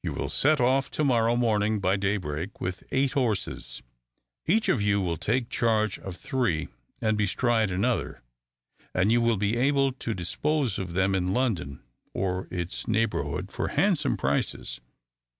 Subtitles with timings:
[0.00, 3.82] "You will set off to morrow morning by daybreak, with eight horses.
[4.46, 6.68] Each of you will take charge of three
[7.00, 8.22] and bestride another,
[8.94, 11.82] and you will be able to dispose of them in London
[12.14, 14.80] or its neighbourhood for handsome prices.